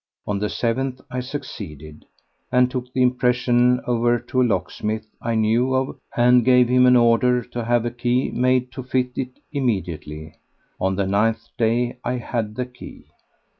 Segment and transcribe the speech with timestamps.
[0.25, 2.05] On the seventh I succeeded,
[2.51, 6.95] and took the impression over to a locksmith I knew of, and gave him an
[6.95, 10.33] order to have a key made to fit it immediately.
[10.79, 13.09] On the ninth day I had the key.